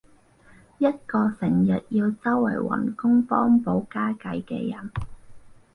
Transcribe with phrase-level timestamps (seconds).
[0.79, 4.91] 一個成日要周圍搵工幫補家計嘅人